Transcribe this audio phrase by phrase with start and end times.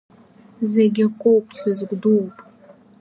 [0.71, 2.35] Зегьакоуп сазгәдууп.